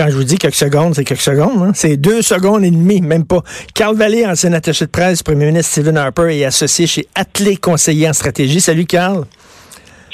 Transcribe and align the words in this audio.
Quand 0.00 0.08
je 0.08 0.16
vous 0.16 0.24
dis 0.24 0.38
quelques 0.38 0.54
secondes, 0.54 0.94
c'est 0.94 1.04
quelques 1.04 1.20
secondes. 1.20 1.62
hein. 1.62 1.72
C'est 1.74 1.98
deux 1.98 2.22
secondes 2.22 2.64
et 2.64 2.70
demie, 2.70 3.02
même 3.02 3.26
pas. 3.26 3.42
Carl 3.74 3.94
Vallée, 3.94 4.24
ancien 4.24 4.50
attaché 4.54 4.86
de 4.86 4.90
presse, 4.90 5.22
premier 5.22 5.44
ministre 5.44 5.72
Stephen 5.72 5.98
Harper 5.98 6.34
et 6.34 6.46
associé 6.46 6.86
chez 6.86 7.06
Atelier 7.14 7.58
Conseiller 7.58 8.08
en 8.08 8.14
stratégie. 8.14 8.62
Salut, 8.62 8.86
Carl. 8.86 9.26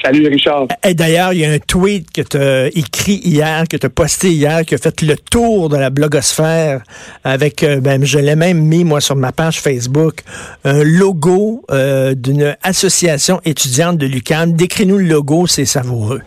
Salut 0.02 0.26
Richard. 0.26 0.66
Et 0.82 0.94
d'ailleurs, 0.94 1.34
il 1.34 1.38
y 1.38 1.44
a 1.44 1.52
un 1.52 1.60
tweet 1.60 2.10
que 2.10 2.22
tu 2.22 2.36
as 2.36 2.66
écrit 2.76 3.20
hier, 3.22 3.62
que 3.70 3.76
tu 3.76 3.86
as 3.86 3.90
posté 3.90 4.32
hier, 4.32 4.64
qui 4.64 4.74
a 4.74 4.78
fait 4.78 5.02
le 5.02 5.14
tour 5.14 5.68
de 5.68 5.76
la 5.76 5.90
blogosphère 5.90 6.82
avec, 7.22 7.62
euh, 7.62 7.78
ben, 7.78 8.04
je 8.04 8.18
l'ai 8.18 8.34
même 8.34 8.58
mis, 8.58 8.82
moi, 8.82 9.00
sur 9.00 9.14
ma 9.14 9.30
page 9.30 9.60
Facebook, 9.60 10.22
un 10.64 10.82
logo 10.82 11.62
euh, 11.70 12.16
d'une 12.16 12.56
association 12.64 13.40
étudiante 13.44 13.98
de 13.98 14.06
l'UQAM. 14.06 14.54
Décris-nous 14.54 14.98
le 14.98 15.04
logo, 15.04 15.46
c'est 15.46 15.64
savoureux. 15.64 16.22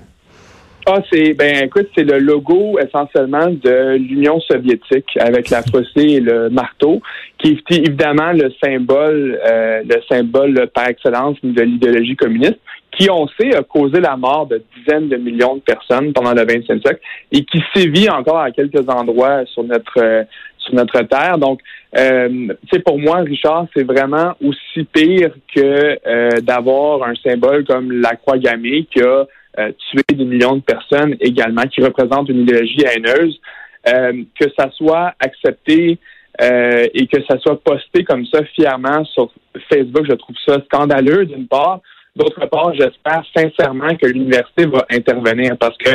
Ah, 0.92 1.04
c'est 1.14 1.36
ben 1.36 1.66
écoute, 1.66 1.88
c'est 1.96 2.04
le 2.04 2.18
logo 2.18 2.80
essentiellement 2.80 3.46
de 3.48 3.96
l'Union 3.98 4.40
soviétique 4.40 5.06
avec 5.20 5.52
la 5.52 5.62
fossée 5.62 6.14
et 6.14 6.20
le 6.20 6.50
marteau, 6.50 7.00
qui 7.38 7.50
est 7.52 7.78
évidemment 7.78 8.32
le 8.32 8.52
symbole, 8.64 9.40
euh, 9.48 9.84
le 9.88 10.02
symbole 10.10 10.68
par 10.74 10.88
excellence 10.88 11.38
de 11.44 11.62
l'idéologie 11.62 12.16
communiste, 12.16 12.58
qui 12.98 13.08
on 13.12 13.28
sait 13.40 13.56
a 13.56 13.62
causé 13.62 14.00
la 14.00 14.18
mort 14.18 14.48
de 14.48 14.64
dizaines 14.76 15.10
de 15.10 15.18
millions 15.18 15.58
de 15.58 15.62
personnes 15.62 16.12
pendant 16.12 16.34
le 16.34 16.42
20e 16.42 16.82
siècle 16.82 17.02
et 17.32 17.46
qui 17.46 17.62
sévit 17.76 18.10
encore 18.10 18.40
à 18.40 18.50
quelques 18.50 18.90
endroits 18.90 19.46
sur 19.46 19.64
notre 19.64 20.00
euh, 20.02 20.24
sur 20.60 20.76
notre 20.76 21.02
terre. 21.02 21.38
Donc, 21.38 21.62
euh, 21.98 22.54
pour 22.86 23.00
moi, 23.00 23.18
Richard, 23.18 23.66
c'est 23.76 23.84
vraiment 23.84 24.34
aussi 24.44 24.84
pire 24.94 25.32
que 25.56 25.98
euh, 26.06 26.30
d'avoir 26.42 27.04
un 27.04 27.16
symbole 27.24 27.66
comme 27.66 27.92
la 27.92 28.16
croix 28.16 28.38
gammée 28.38 28.88
qui 28.92 29.02
a 29.02 29.26
euh, 29.58 29.72
tué 29.90 30.04
des 30.14 30.26
millions 30.26 30.58
de 30.58 30.62
personnes 30.62 31.16
également, 31.20 31.64
qui 31.64 31.82
représente 31.82 32.30
une 32.30 32.42
idéologie 32.42 32.86
haineuse, 32.86 33.40
euh, 33.88 34.24
que 34.40 34.46
ça 34.58 34.70
soit 34.72 35.14
accepté 35.20 35.98
euh, 36.42 36.86
et 36.94 37.08
que 37.08 37.18
ça 37.28 37.38
soit 37.40 37.62
posté 37.62 38.04
comme 38.04 38.26
ça 38.28 38.44
fièrement 38.56 39.04
sur 39.06 39.32
Facebook, 39.70 40.06
je 40.08 40.14
trouve 40.14 40.36
ça 40.46 40.58
scandaleux 40.66 41.26
d'une 41.26 41.48
part. 41.48 41.82
D'autre 42.16 42.46
part, 42.48 42.74
j'espère 42.74 43.24
sincèrement 43.36 43.96
que 43.96 44.08
l'université 44.08 44.66
va 44.66 44.86
intervenir 44.90 45.58
parce 45.58 45.78
que 45.78 45.92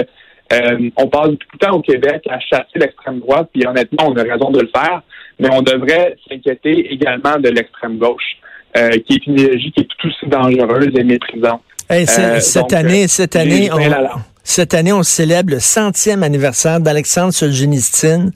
euh, 0.52 0.90
on 0.96 1.08
passe 1.08 1.28
tout 1.28 1.48
le 1.54 1.58
temps 1.58 1.76
au 1.76 1.80
Québec 1.80 2.22
à 2.28 2.38
chasser 2.38 2.76
l'extrême 2.76 3.20
droite, 3.20 3.48
puis 3.52 3.66
honnêtement, 3.66 4.08
on 4.08 4.16
a 4.16 4.22
raison 4.22 4.50
de 4.50 4.60
le 4.60 4.70
faire, 4.74 5.02
mais 5.38 5.48
on 5.52 5.62
devrait 5.62 6.16
s'inquiéter 6.28 6.92
également 6.92 7.38
de 7.38 7.48
l'extrême 7.48 7.98
gauche, 7.98 8.36
euh, 8.76 8.90
qui 8.90 9.14
est 9.14 9.26
une 9.26 9.34
idéologie 9.34 9.72
qui 9.72 9.80
est 9.80 9.88
tout 9.88 10.08
aussi 10.08 10.26
dangereuse 10.26 10.92
et 10.96 11.04
méprisante. 11.04 11.62
Hey, 11.88 12.06
Euh, 12.18 12.40
cette 12.40 12.62
donc, 12.62 12.72
année, 12.72 13.04
euh, 13.04 13.08
cette 13.08 13.36
année, 13.36 13.70
on. 13.72 13.78
Cette 14.46 14.74
année, 14.74 14.92
on 14.92 15.02
célèbre 15.02 15.52
le 15.52 15.58
centième 15.58 16.22
anniversaire 16.22 16.78
d'Alexandre 16.78 17.32
Solzhenitsyn. 17.32 18.30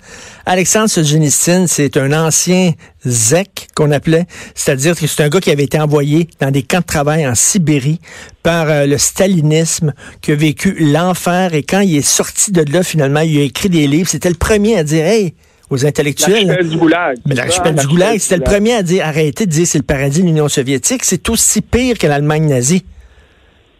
Alexandre 0.46 0.88
Solzhenitsyn, 0.88 1.66
c'est 1.66 1.98
un 1.98 2.14
ancien 2.14 2.72
zèque 3.06 3.68
qu'on 3.74 3.90
appelait, 3.90 4.24
c'est-à-dire 4.54 4.96
que 4.96 5.06
c'est 5.06 5.22
un 5.22 5.28
gars 5.28 5.40
qui 5.40 5.50
avait 5.50 5.64
été 5.64 5.78
envoyé 5.78 6.26
dans 6.40 6.50
des 6.50 6.62
camps 6.62 6.80
de 6.80 6.84
travail 6.84 7.28
en 7.28 7.34
Sibérie 7.34 8.00
par 8.42 8.70
euh, 8.70 8.86
le 8.86 8.96
stalinisme, 8.96 9.92
qui 10.22 10.32
a 10.32 10.34
vécu 10.34 10.74
l'enfer 10.80 11.52
et 11.52 11.62
quand 11.62 11.80
il 11.80 11.98
est 11.98 12.00
sorti 12.00 12.52
de 12.52 12.64
là, 12.72 12.82
finalement, 12.82 13.20
il 13.20 13.38
a 13.38 13.42
écrit 13.42 13.68
des 13.68 13.86
livres. 13.86 14.08
C'était 14.08 14.30
le 14.30 14.34
premier 14.34 14.78
à 14.78 14.84
dire, 14.84 15.04
hey, 15.04 15.34
aux 15.68 15.84
intellectuels. 15.84 16.46
L'archipel 16.46 16.68
du 16.70 16.76
Goulag. 16.78 17.18
Mais 17.26 17.34
l'archipel 17.34 17.74
du 17.74 17.86
Goulag, 17.86 18.18
c'était 18.18 18.38
le 18.38 18.44
premier 18.44 18.72
à 18.72 18.82
dire, 18.82 19.04
arrêtez 19.06 19.44
de 19.44 19.50
dire 19.50 19.66
c'est 19.66 19.78
le 19.78 19.84
paradis 19.84 20.22
de 20.22 20.26
l'Union 20.26 20.48
soviétique. 20.48 21.04
C'est 21.04 21.28
aussi 21.28 21.60
pire 21.60 21.98
que 21.98 22.06
l'Allemagne 22.06 22.48
nazie. 22.48 22.84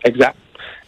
Exact. 0.05 0.37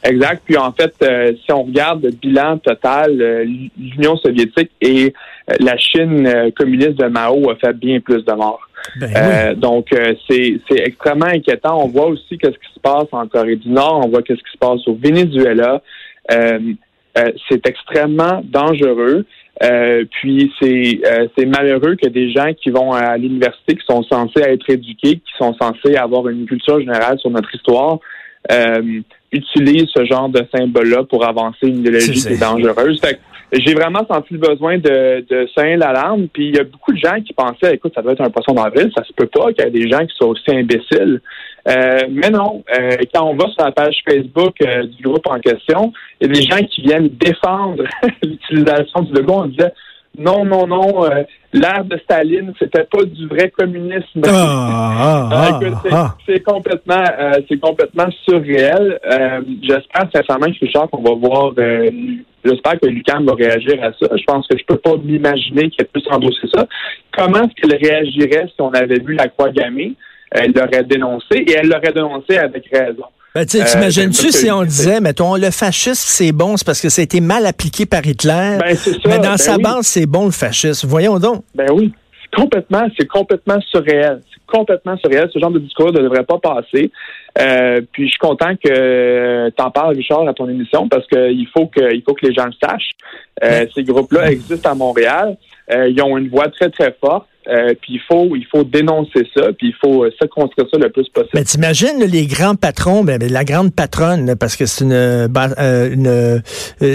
Exact. 0.02 0.42
Puis 0.44 0.56
en 0.56 0.72
fait, 0.72 0.94
euh, 1.02 1.32
si 1.44 1.52
on 1.52 1.64
regarde 1.64 2.02
le 2.02 2.10
bilan 2.10 2.58
total, 2.58 3.20
euh, 3.20 3.44
l'Union 3.78 4.16
soviétique 4.16 4.70
et 4.80 5.12
euh, 5.50 5.54
la 5.60 5.76
Chine 5.76 6.26
euh, 6.26 6.50
communiste 6.56 6.94
de 6.94 7.06
Mao 7.06 7.50
a 7.50 7.56
fait 7.56 7.74
bien 7.74 8.00
plus 8.00 8.24
de 8.24 8.32
morts. 8.32 8.66
Ben 8.98 9.10
Euh, 9.14 9.54
donc 9.54 9.92
euh, 9.92 10.14
c'est 10.28 10.58
c'est 10.68 10.80
extrêmement 10.80 11.26
inquiétant. 11.26 11.84
On 11.84 11.88
voit 11.88 12.06
aussi 12.06 12.38
qu'est-ce 12.38 12.58
qui 12.58 12.74
se 12.74 12.80
passe 12.80 13.08
en 13.12 13.26
Corée 13.26 13.56
du 13.56 13.68
Nord. 13.68 14.02
On 14.04 14.08
voit 14.08 14.22
qu'est-ce 14.22 14.42
qui 14.42 14.52
se 14.52 14.58
passe 14.58 14.86
au 14.88 14.94
Venezuela. 14.94 15.82
Euh, 16.32 16.58
euh, 17.18 17.32
c'est 17.48 17.66
extrêmement 17.66 18.40
dangereux. 18.44 19.26
Euh, 19.62 20.04
puis 20.10 20.50
c'est 20.58 21.00
euh, 21.04 21.28
c'est 21.36 21.44
malheureux 21.44 21.94
que 21.96 22.08
des 22.08 22.32
gens 22.32 22.52
qui 22.54 22.70
vont 22.70 22.92
à 22.92 23.18
l'université, 23.18 23.74
qui 23.74 23.84
sont 23.86 24.02
censés 24.04 24.40
être 24.40 24.70
éduqués, 24.70 25.16
qui 25.16 25.32
sont 25.36 25.54
censés 25.60 25.96
avoir 25.96 26.28
une 26.28 26.46
culture 26.46 26.80
générale 26.80 27.18
sur 27.18 27.30
notre 27.30 27.54
histoire, 27.54 27.98
utilisent 29.32 29.90
ce 29.94 30.04
genre 30.04 30.28
de 30.28 30.44
symbole-là 30.54 31.04
pour 31.04 31.26
avancer 31.26 31.66
une 31.68 31.78
idéologie 31.78 32.12
qui 32.12 32.32
est 32.32 32.40
dangereuse. 32.40 33.00
J'ai 33.52 33.74
vraiment 33.74 34.06
senti 34.08 34.34
le 34.34 34.38
besoin 34.38 34.78
de, 34.78 35.24
de 35.28 35.48
sonner 35.54 35.76
l'alarme. 35.76 36.28
Puis 36.32 36.48
il 36.48 36.56
y 36.56 36.60
a 36.60 36.64
beaucoup 36.64 36.92
de 36.92 36.98
gens 36.98 37.20
qui 37.20 37.32
pensaient, 37.32 37.74
écoute, 37.74 37.92
ça 37.94 38.02
doit 38.02 38.12
être 38.12 38.20
un 38.20 38.30
poisson 38.30 38.52
d'avril, 38.54 38.90
ça 38.96 39.02
se 39.02 39.12
peut 39.12 39.26
pas 39.26 39.52
qu'il 39.52 39.64
y 39.64 39.66
ait 39.66 39.70
des 39.70 39.88
gens 39.88 40.06
qui 40.06 40.14
soient 40.14 40.28
aussi 40.28 40.50
imbéciles. 40.50 41.20
Euh, 41.68 42.00
mais 42.10 42.30
non, 42.30 42.62
euh, 42.78 42.96
quand 43.12 43.24
on 43.24 43.34
va 43.34 43.48
sur 43.48 43.64
la 43.64 43.72
page 43.72 43.96
Facebook 44.08 44.54
euh, 44.62 44.84
du 44.86 45.02
groupe 45.02 45.26
en 45.26 45.40
question, 45.40 45.92
il 46.20 46.28
y 46.28 46.30
a 46.30 46.32
des 46.32 46.42
gens 46.42 46.64
qui 46.66 46.82
viennent 46.82 47.08
défendre 47.08 47.82
l'utilisation 48.22 49.02
du 49.02 49.12
logo. 49.12 49.32
On 49.34 49.46
disait 49.46 49.72
non, 50.18 50.44
non, 50.44 50.66
non, 50.66 51.04
euh, 51.04 51.22
l'ère 51.52 51.84
de 51.84 51.96
Staline, 51.98 52.52
c'était 52.58 52.84
pas 52.84 53.04
du 53.04 53.26
vrai 53.28 53.50
communisme. 53.50 54.20
Ah, 54.26 55.28
ah, 55.32 55.60
Ah, 55.90 56.14
c'est- 56.26 56.42
complètement, 56.42 57.02
euh, 57.18 57.32
c'est 57.48 57.58
complètement 57.60 58.08
surréel. 58.28 58.98
Euh, 59.10 59.40
j'espère 59.62 60.08
sincèrement 60.14 60.46
que 60.52 60.58
Richard, 60.60 60.90
qu'on 60.90 61.02
va 61.02 61.14
voir. 61.14 61.52
euh, 61.58 61.90
j'espère 62.44 62.80
que 62.80 62.86
Lucam 62.88 63.24
va 63.24 63.34
réagir 63.34 63.82
à 63.82 63.92
ça. 63.92 64.14
Je 64.16 64.24
pense 64.24 64.46
que 64.48 64.58
je 64.58 64.64
peux 64.64 64.76
pas 64.78 64.96
m'imaginer 65.02 65.70
qu'elle 65.70 65.86
puisse 65.86 66.06
endosser 66.10 66.48
ça. 66.52 66.66
Comment 67.16 67.42
est-ce 67.44 67.54
qu'elle 67.68 67.78
réagirait 67.78 68.46
si 68.48 68.60
on 68.60 68.70
avait 68.70 69.00
vu 69.00 69.14
la 69.14 69.28
croix 69.28 69.50
gammée? 69.50 69.94
Elle 70.32 70.52
l'aurait 70.52 70.84
dénoncé 70.84 71.38
et 71.38 71.52
elle 71.52 71.68
l'aurait 71.68 71.92
dénoncé 71.92 72.36
avec 72.38 72.64
raison. 72.72 73.04
Ben, 73.34 73.42
Euh, 73.42 73.44
t'imagines-tu 73.44 74.22
parce 74.24 74.32
que- 74.32 74.38
si 74.38 74.50
on 74.50 74.62
disait, 74.64 75.00
mettons, 75.00 75.36
le 75.36 75.50
fascisme, 75.50 75.94
c'est 76.04 76.32
bon, 76.32 76.56
c'est 76.56 76.66
parce 76.66 76.80
que 76.80 76.88
ça 76.88 77.00
a 77.00 77.04
été 77.04 77.20
mal 77.20 77.46
appliqué 77.46 77.86
par 77.86 78.04
Hitler. 78.04 78.58
Ben, 78.60 78.74
ça. 78.74 78.90
mais 79.06 79.16
dans 79.18 79.22
Ben 79.30 79.36
sa 79.36 79.56
oui. 79.56 79.62
base, 79.62 79.86
c'est 79.86 80.06
bon 80.06 80.24
le 80.26 80.32
fascisme. 80.32 80.88
Voyons 80.88 81.18
donc. 81.18 81.44
Ben 81.54 81.68
oui, 81.72 81.92
c'est 82.22 82.36
complètement, 82.40 82.88
c'est 82.98 83.06
complètement 83.06 83.60
surréel. 83.70 84.20
C'est 84.32 84.56
complètement 84.58 84.96
surréel. 84.96 85.28
Ce 85.32 85.38
genre 85.38 85.52
de 85.52 85.60
discours 85.60 85.92
ne 85.92 86.00
devrait 86.00 86.24
pas 86.24 86.38
passer. 86.38 86.90
Euh, 87.40 87.80
puis 87.92 88.06
je 88.06 88.10
suis 88.10 88.18
content 88.18 88.56
que 88.56 89.48
tu 89.50 89.62
en 89.62 89.70
parles, 89.70 89.94
Richard, 89.94 90.26
à 90.26 90.34
ton 90.34 90.48
émission, 90.48 90.88
parce 90.88 91.06
qu'il 91.06 91.46
faut 91.56 91.66
que 91.66 91.94
il 91.94 92.02
faut 92.02 92.14
que 92.14 92.26
les 92.26 92.34
gens 92.34 92.46
le 92.46 92.52
sachent. 92.60 92.90
Euh, 93.44 93.64
Ces 93.72 93.84
groupes-là 93.84 94.32
existent 94.32 94.70
à 94.70 94.74
Montréal. 94.74 95.36
Euh, 95.72 95.88
ils 95.88 96.02
ont 96.02 96.18
une 96.18 96.28
voix 96.28 96.48
très, 96.48 96.68
très 96.68 96.92
forte. 97.00 97.28
Euh, 97.48 97.72
puis 97.80 97.94
il 97.94 98.00
faut, 98.06 98.36
il 98.36 98.46
faut 98.50 98.64
dénoncer 98.64 99.26
ça, 99.34 99.46
puis 99.56 99.68
il 99.68 99.74
faut 99.82 100.04
euh, 100.04 100.10
se 100.20 100.26
construire 100.26 100.68
ça 100.70 100.78
le 100.78 100.90
plus 100.90 101.08
possible. 101.08 101.30
Mais 101.34 101.42
t'imagines 101.44 101.98
les 102.04 102.26
grands 102.26 102.54
patrons, 102.54 103.02
ben, 103.02 103.18
ben, 103.18 103.32
la 103.32 103.44
grande 103.44 103.74
patronne, 103.74 104.36
parce 104.36 104.56
que 104.56 104.66
c'est 104.66 104.84
une, 104.84 104.92
euh, 104.92 105.26
ba- 105.26 105.54
euh, 105.58 105.90
une 105.92 106.06
euh, 106.06 106.38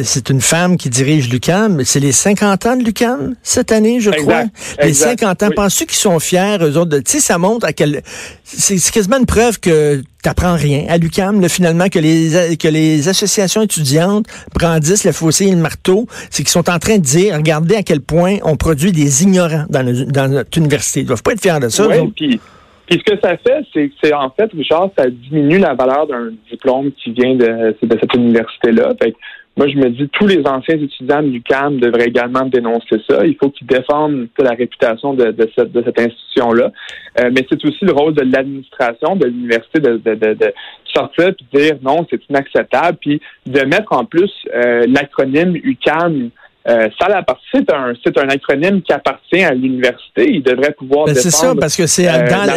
c'est 0.04 0.30
une 0.30 0.42
femme 0.42 0.78
qui 0.78 0.90
dirige 0.92 1.30
l'UCAM. 1.30 1.84
C'est 1.84 2.00
les 2.00 2.12
50 2.12 2.66
ans 2.68 2.76
de 2.78 2.84
l'UCAM 2.84 3.36
cette 3.42 3.72
année, 3.72 4.00
je 4.00 4.12
Exact, 4.12 4.22
crois. 4.24 4.44
Les 4.84 4.90
exact, 4.90 5.20
50 5.22 5.44
ans. 5.44 5.48
oui. 5.50 5.56
Penses-tu 5.56 5.86
qu'ils 5.88 5.98
sont 5.98 6.20
fiers, 6.20 6.58
eux 6.62 6.78
autres? 6.78 6.92
de- 6.92 7.00
Tu 7.00 7.14
sais, 7.14 7.20
ça 7.20 7.38
montre 7.40 7.66
à 7.66 7.74
quel... 7.74 8.04
C'est 8.48 8.78
quasiment 8.92 9.18
une 9.18 9.26
preuve 9.26 9.60
que 9.60 10.04
t'apprends 10.22 10.56
rien 10.56 10.86
à 10.88 10.98
l'UCAM, 10.98 11.48
finalement, 11.50 11.90
que 11.90 11.98
les, 11.98 12.56
que 12.58 12.68
les 12.68 13.10
associations 13.10 13.64
étudiantes 13.64 14.28
brandissent 14.54 15.04
le 15.04 15.12
fossé 15.14 15.48
et 15.48 15.52
le 15.52 15.58
marteau. 15.58 16.06
C'est 16.30 16.44
qu'ils 16.44 16.50
sont 16.50 16.70
en 16.70 16.78
train 16.78 16.98
de 16.98 17.04
dire, 17.04 17.36
regardez 17.36 17.76
à 17.76 17.82
quel 17.84 18.02
point 18.02 18.38
on 18.44 18.56
produit 18.56 18.92
des 18.92 19.24
ignorants 19.24 19.66
dans, 19.70 19.82
le- 19.84 20.06
dans 20.06 20.28
notre 20.28 20.58
université. 20.60 21.00
Ils 21.02 21.06
doivent 21.08 21.24
pas 21.24 21.32
être 21.32 21.42
fiers 21.42 21.60
de 21.60 21.70
ça. 21.70 21.88
Oui, 21.88 22.12
puis, 22.16 22.40
puis 22.88 23.02
ce 23.06 23.14
que 23.14 23.20
ça 23.20 23.36
fait, 23.38 23.66
c'est 24.04 24.14
en 24.14 24.30
fait, 24.30 24.52
Richard, 24.56 24.90
ça 24.96 25.06
diminue 25.10 25.58
la 25.58 25.74
valeur 25.74 26.06
d'un 26.06 26.30
diplôme 26.52 26.92
qui 27.04 27.14
vient 27.14 27.34
de, 27.36 27.76
de 27.82 27.98
cette 28.00 28.14
université-là. 28.14 28.94
Fait 29.02 29.16
moi, 29.58 29.68
je 29.70 29.78
me 29.78 29.90
dis, 29.90 30.10
tous 30.10 30.28
les 30.28 30.46
anciens 30.46 30.76
étudiants 30.76 31.24
de 31.24 31.30
l'UQAM 31.30 31.80
devraient 31.80 32.08
également 32.08 32.46
dénoncer 32.46 33.02
ça. 33.10 33.26
Il 33.26 33.38
faut 33.42 33.50
qu'ils 33.50 33.68
défendent 33.68 34.28
la 34.38 34.52
réputation 34.52 35.14
de, 35.14 35.32
de 35.32 35.50
cette, 35.56 35.72
de 35.72 35.82
cette 35.82 35.98
institution-là. 35.98 36.72
Euh, 37.20 37.30
mais 37.34 37.46
c'est 37.50 37.64
aussi 37.64 37.86
le 37.86 37.94
rôle 37.94 38.14
de 38.14 38.24
l'administration 38.24 39.16
de 39.16 39.28
l'université 39.28 39.80
de, 39.80 39.98
de, 39.98 40.54
sortir 40.94 41.30
et 41.30 41.58
dire 41.58 41.78
non, 41.82 42.06
c'est 42.10 42.20
inacceptable, 42.30 42.98
puis 43.00 43.22
de 43.46 43.62
mettre 43.62 43.94
en 43.94 44.04
plus 44.04 44.32
euh, 44.54 44.84
l'acronyme 44.88 45.56
UQAM 45.56 46.32
euh, 46.68 46.90
ça 47.00 47.08
c'est 47.54 47.72
un 47.72 47.94
c'est 48.04 48.18
un 48.18 48.28
acronyme 48.28 48.82
qui 48.82 48.92
appartient 48.92 49.44
à 49.44 49.54
l'université. 49.54 50.32
Il 50.32 50.42
devrait 50.42 50.74
pouvoir. 50.74 51.06
Ben, 51.06 51.14
c'est 51.14 51.30
ça 51.30 51.54
parce 51.60 51.76
que 51.76 51.86
c'est 51.86 52.08
euh, 52.08 52.28
dans 52.28 52.44
la, 52.44 52.56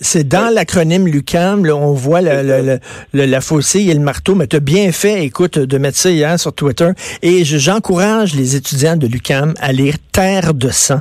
c'est 0.00 0.26
dans 0.26 0.52
l'acronyme 0.52 1.06
Lucam. 1.06 1.64
Là, 1.64 1.76
on 1.76 1.92
voit 1.92 2.20
la 2.20 3.40
faucille 3.40 3.90
et 3.90 3.94
le 3.94 4.00
marteau. 4.00 4.34
Mais 4.34 4.48
tu 4.48 4.56
as 4.56 4.60
bien 4.60 4.90
fait, 4.90 5.24
écoute, 5.24 5.58
de 5.58 5.78
mettre 5.78 5.96
ça 5.96 6.10
hier 6.10 6.38
sur 6.40 6.52
Twitter. 6.52 6.90
Et 7.22 7.44
j'encourage 7.44 8.34
les 8.34 8.56
étudiants 8.56 8.96
de 8.96 9.06
Lucam 9.06 9.54
à 9.60 9.72
lire 9.72 9.94
Terre 10.12 10.52
de 10.52 10.70
sang 10.70 11.00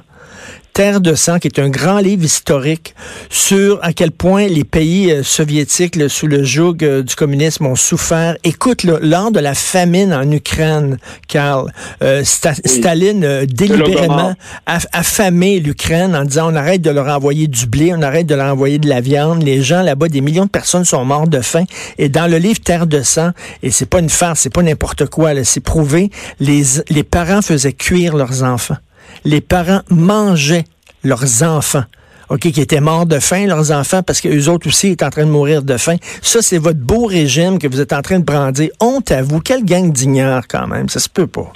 Terre 0.74 1.02
de 1.02 1.14
sang, 1.14 1.38
qui 1.38 1.48
est 1.48 1.60
un 1.60 1.70
grand 1.70 2.00
livre 2.00 2.24
historique 2.24 2.96
sur 3.30 3.80
à 3.84 3.94
quel 3.94 4.10
point 4.10 4.48
les 4.48 4.64
pays 4.64 5.12
euh, 5.12 5.22
soviétiques, 5.22 6.00
sous 6.10 6.26
le 6.26 6.44
joug 6.44 6.78
euh, 6.82 7.04
du 7.04 7.14
communisme, 7.16 7.68
ont 7.68 7.76
souffert. 7.76 8.36
Écoute, 8.44 8.84
lors 8.84 9.32
de 9.32 9.40
la 9.40 9.54
famine 9.54 10.12
en 10.12 10.30
Ukraine, 10.32 10.98
Karl, 11.28 11.72
euh, 12.02 12.24
Staline 12.24 13.46
délibérément 13.46 14.34
a 14.66 14.80
affamé 14.94 15.60
l'Ukraine 15.60 16.16
en 16.16 16.26
disant 16.26 16.52
on 16.52 16.56
arrête 16.56 16.82
de 16.82 16.90
leur 16.90 17.08
envoyer 17.08 17.48
du 17.48 17.68
blé, 17.68 17.94
on 17.94 18.02
arrête 18.02 18.26
de 18.26 18.34
leur 18.34 18.52
envoyer 18.52 18.80
de 18.80 18.90
la 18.90 19.00
viande. 19.00 19.44
Les 19.44 19.62
gens 19.62 19.84
là-bas, 19.84 20.08
des 20.08 20.22
millions 20.22 20.46
de 20.46 20.50
personnes 20.50 20.86
sont 20.86 21.06
morts 21.06 21.28
de 21.28 21.42
faim. 21.42 21.66
Et 22.00 22.10
dans 22.10 22.26
le 22.26 22.38
livre 22.38 22.60
Terre 22.60 22.88
de 22.88 23.04
sang, 23.04 23.30
et 23.62 23.70
c'est 23.70 23.86
pas 23.86 24.00
une 24.00 24.10
farce, 24.10 24.42
c'est 24.42 24.54
pas 24.54 24.64
n'importe 24.64 25.06
quoi, 25.06 25.32
c'est 25.44 25.60
prouvé, 25.60 26.10
les, 26.40 26.64
les 26.90 27.04
parents 27.04 27.44
faisaient 27.44 27.74
cuire 27.74 28.16
leurs 28.18 28.42
enfants 28.42 28.78
les 29.26 29.42
parents 29.42 29.82
mangeaient 29.90 30.66
leurs 31.04 31.44
enfants. 31.44 31.84
OK, 32.30 32.40
qui 32.40 32.62
étaient 32.62 32.82
morts 32.82 33.06
de 33.06 33.20
faim, 33.20 33.46
leurs 33.48 33.72
enfants, 33.72 34.02
parce 34.02 34.22
qu'eux 34.22 34.50
autres 34.50 34.68
aussi 34.68 34.90
étaient 34.90 35.06
en 35.06 35.10
train 35.10 35.26
de 35.26 35.32
mourir 35.32 35.62
de 35.62 35.78
faim. 35.78 35.98
Ça, 36.22 36.42
c'est 36.42 36.58
votre 36.58 36.80
beau 36.80 37.06
régime 37.06 37.60
que 37.60 37.68
vous 37.68 37.82
êtes 37.82 37.94
en 37.94 38.02
train 38.02 38.20
de 38.20 38.26
brandir. 38.26 38.70
Honte 38.80 39.12
à 39.12 39.22
vous. 39.22 39.40
Quelle 39.40 39.64
gang 39.64 39.92
d'ignores, 39.92 40.48
quand 40.50 40.68
même. 40.68 40.90
Ça 40.90 41.00
se 41.00 41.10
peut 41.10 41.28
pas. 41.28 41.52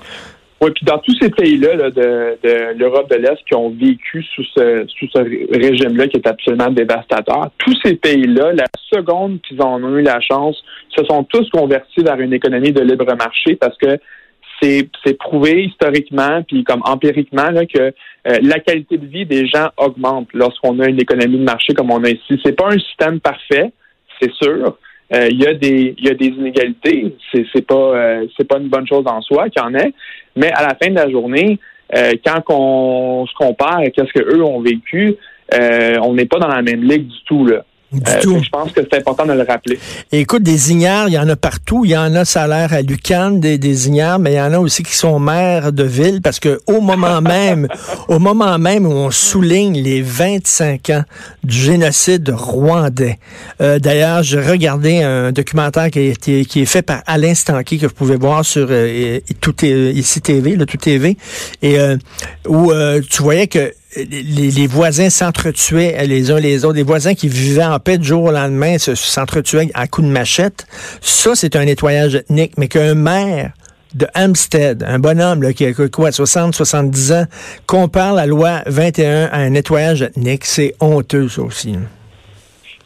Oui, 0.60 0.72
puis 0.72 0.86
dans 0.86 0.98
tous 0.98 1.16
ces 1.22 1.30
pays-là 1.30 1.92
de, 1.92 2.74
l'Europe 2.78 3.10
de 3.12 3.16
l'Est 3.16 3.38
qui 3.48 3.54
ont 3.54 3.70
vécu 3.70 4.24
sous 4.36 4.44
ce, 4.56 4.86
sous 4.88 5.08
ce 5.14 5.20
régime-là 5.20 6.08
qui 6.08 6.18
est 6.18 6.28
absolument 6.28 6.70
dévastateur, 6.70 7.52
tous 7.60 7.78
ces 7.84 7.96
pays-là, 7.96 8.54
la 8.54 8.66
seconde 8.92 9.40
qu'ils 9.48 9.62
en 9.62 9.84
ont 9.84 9.96
eu 9.96 10.02
la 10.02 10.20
chance, 10.20 10.58
se 10.98 11.06
sont 11.06 11.24
tous 11.26 11.48
convertis 11.52 12.02
vers 12.02 12.20
une 12.20 12.34
économie 12.34 12.72
de 12.72 12.82
libre 12.82 13.16
marché 13.16 13.56
parce 13.56 13.78
que 13.78 14.00
c'est 14.62 15.18
prouvé 15.18 15.66
historiquement 15.66 16.42
puis 16.48 16.64
comme 16.64 16.82
empiriquement 16.84 17.50
là, 17.50 17.66
que 17.66 17.80
euh, 17.80 17.92
la 18.42 18.60
qualité 18.60 18.98
de 18.98 19.06
vie 19.06 19.26
des 19.26 19.48
gens 19.48 19.70
augmente 19.78 20.28
lorsqu'on 20.34 20.80
a 20.80 20.88
une 20.88 21.02
économie 21.02 21.38
de 21.38 21.44
marché 21.44 21.74
comme 21.74 21.92
on 21.92 22.04
a 22.04 22.10
ici. 22.10 22.40
C'est 22.44 22.56
pas 22.56 22.68
un 22.68 22.80
système 22.80 23.20
parfait, 23.20 23.72
c'est 24.20 24.34
sûr. 24.34 24.78
Euh, 25.14 25.28
il 25.32 25.42
y 25.42 25.48
a 25.48 25.54
des 25.54 25.96
il 25.98 26.06
y 26.06 26.10
a 26.10 26.14
des 26.14 26.28
inégalités. 26.28 27.16
C'est 27.32 27.46
c'est 27.54 27.66
pas 27.66 27.76
euh, 27.76 28.28
c'est 28.38 28.48
pas 28.48 28.58
une 28.58 28.68
bonne 28.68 28.88
chose 28.88 29.06
en 29.06 29.22
soi 29.22 29.50
qu'il 29.50 29.62
en 29.62 29.74
ait. 29.76 29.94
Mais 30.36 30.52
à 30.52 30.64
la 30.64 30.76
fin 30.76 30.90
de 30.90 30.96
la 30.96 31.10
journée, 31.10 31.60
quand 32.26 32.44
on 32.50 33.26
se 33.26 33.34
compare 33.36 33.80
à 33.80 33.86
ce 33.86 34.14
que 34.14 34.36
eux 34.36 34.44
ont 34.44 34.60
vécu, 34.60 35.16
on 35.54 36.14
n'est 36.14 36.26
pas 36.26 36.38
dans 36.38 36.50
la 36.50 36.62
même 36.62 36.84
ligue 36.84 37.08
du 37.08 37.24
tout 37.26 37.46
là. 37.46 37.64
Euh, 37.94 38.00
je 38.44 38.50
pense 38.50 38.74
que 38.74 38.82
c'est 38.82 39.00
important 39.00 39.26
de 39.26 39.32
le 39.32 39.44
rappeler. 39.44 39.80
écoute, 40.12 40.44
des 40.44 40.72
ignares, 40.72 41.08
il 41.08 41.14
y 41.14 41.18
en 41.18 41.30
a 41.30 41.38
partout. 41.38 41.86
Il 41.86 41.92
y 41.92 41.98
en 41.98 42.14
a, 42.16 42.26
ça 42.26 42.44
a 42.44 42.48
l'air 42.48 42.74
à 42.74 42.82
Lucan, 42.82 43.32
des, 43.32 43.58
des 43.58 43.88
ignares, 43.88 44.20
mais 44.20 44.34
il 44.34 44.36
y 44.36 44.42
en 44.42 44.52
a 44.52 44.60
aussi 44.60 44.84
qui 44.84 44.94
sont 44.94 45.20
maires 45.20 45.72
de 45.72 45.84
ville 45.84 46.22
parce 46.22 46.40
que 46.42 46.60
au 46.68 46.82
moment 46.82 47.22
même, 47.28 47.68
au 48.10 48.20
moment 48.20 48.58
même 48.58 48.86
où 48.86 48.92
on 48.92 49.10
souligne 49.10 49.82
les 49.82 50.02
25 50.02 50.90
ans 50.90 51.04
du 51.44 51.56
génocide 51.56 52.30
rwandais. 52.30 53.20
Euh, 53.62 53.80
D'ailleurs, 53.80 54.22
j'ai 54.22 54.42
regardé 54.42 55.02
un 55.02 55.32
documentaire 55.32 55.90
qui, 55.90 56.00
est, 56.00 56.46
qui 56.46 56.62
est 56.62 56.66
fait 56.66 56.82
par 56.82 57.04
Alain 57.06 57.34
Stanky 57.34 57.80
que 57.80 57.86
vous 57.88 57.94
pouvez 57.94 58.18
voir 58.18 58.44
sur 58.44 58.68
euh, 58.70 59.20
tout 59.40 59.64
ici 59.64 60.20
TV, 60.20 60.58
le 60.58 60.66
tout 60.66 60.78
TV, 60.78 61.16
et 61.62 61.80
euh, 61.80 61.96
où 62.48 62.72
tu 63.10 63.22
voyais 63.24 63.48
que 63.48 63.72
les, 64.06 64.68
voisins 64.68 65.10
s'entretuaient 65.10 66.06
les 66.06 66.32
uns 66.32 66.40
les 66.40 66.66
autres. 66.66 66.76
Les 66.76 66.84
voisins 66.84 67.14
qui 67.14 67.28
vivaient 67.28 67.64
en 67.64 67.80
paix 67.80 67.98
du 67.98 68.08
jour 68.08 68.24
au 68.24 68.32
lendemain 68.32 68.78
s'entretuaient 68.78 69.70
à 69.74 69.88
coups 69.88 70.08
de 70.08 70.12
machette. 70.12 70.68
Ça, 71.02 71.32
c'est 71.36 71.56
un 71.56 71.66
nettoyage 71.66 72.16
ethnique. 72.16 72.54
Mais 72.58 72.68
qu'un 72.68 72.96
maire 72.96 73.52
de 73.94 74.08
Hampstead, 74.16 74.84
un 74.84 75.00
bonhomme 75.00 75.42
là, 75.44 75.54
qui 75.54 75.66
a 75.66 75.74
quoi, 75.74 76.12
60, 76.12 76.56
70 76.56 77.12
ans, 77.14 77.26
compare 77.66 78.14
la 78.14 78.26
loi 78.26 78.62
21 78.68 79.26
à 79.26 79.38
un 79.38 79.50
nettoyage 79.50 80.02
ethnique, 80.02 80.46
c'est 80.46 80.76
honteux, 80.80 81.30
ça 81.30 81.42
aussi. 81.42 81.76